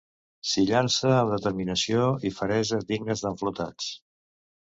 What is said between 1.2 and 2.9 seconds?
determinació i feresa